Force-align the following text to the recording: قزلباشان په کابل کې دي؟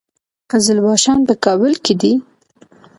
قزلباشان 0.49 1.17
په 1.27 1.33
کابل 1.45 1.73
کې 1.83 1.93
دي؟ 2.01 2.13